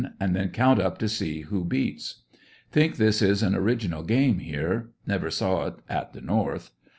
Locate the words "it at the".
5.67-6.21